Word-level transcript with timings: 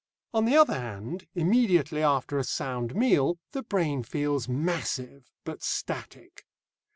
On 0.33 0.45
the 0.45 0.55
other 0.57 0.73
hand, 0.73 1.27
immediately 1.35 2.01
after 2.01 2.39
a 2.39 2.43
sound 2.43 2.95
meal, 2.95 3.37
the 3.51 3.61
brain 3.61 4.01
feels 4.01 4.49
massive, 4.49 5.29
but 5.43 5.61
static. 5.61 6.47